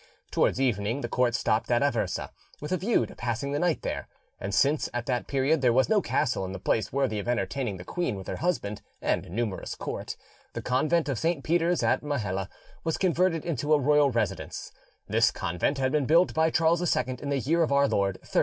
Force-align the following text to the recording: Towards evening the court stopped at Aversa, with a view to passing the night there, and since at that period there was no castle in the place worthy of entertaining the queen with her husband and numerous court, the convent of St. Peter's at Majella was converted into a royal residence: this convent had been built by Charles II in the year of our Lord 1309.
Towards 0.31 0.59
evening 0.59 1.01
the 1.01 1.07
court 1.07 1.35
stopped 1.35 1.69
at 1.69 1.83
Aversa, 1.83 2.31
with 2.59 2.71
a 2.71 2.77
view 2.77 3.05
to 3.05 3.15
passing 3.15 3.51
the 3.51 3.59
night 3.59 3.83
there, 3.83 4.07
and 4.39 4.51
since 4.51 4.89
at 4.95 5.05
that 5.05 5.27
period 5.27 5.61
there 5.61 5.71
was 5.71 5.89
no 5.89 6.01
castle 6.01 6.43
in 6.43 6.53
the 6.53 6.59
place 6.59 6.91
worthy 6.91 7.19
of 7.19 7.27
entertaining 7.27 7.77
the 7.77 7.83
queen 7.83 8.15
with 8.15 8.25
her 8.25 8.37
husband 8.37 8.81
and 8.99 9.29
numerous 9.29 9.75
court, 9.75 10.17
the 10.53 10.61
convent 10.63 11.07
of 11.07 11.19
St. 11.19 11.43
Peter's 11.43 11.83
at 11.83 12.01
Majella 12.01 12.49
was 12.83 12.97
converted 12.97 13.45
into 13.45 13.75
a 13.75 13.79
royal 13.79 14.09
residence: 14.09 14.71
this 15.07 15.29
convent 15.29 15.77
had 15.77 15.91
been 15.91 16.07
built 16.07 16.33
by 16.33 16.49
Charles 16.49 16.81
II 16.97 17.17
in 17.21 17.29
the 17.29 17.37
year 17.37 17.61
of 17.61 17.71
our 17.71 17.87
Lord 17.87 18.15
1309. 18.15 18.19